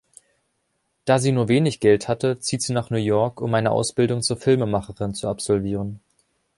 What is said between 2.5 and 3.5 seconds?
sie nach New York,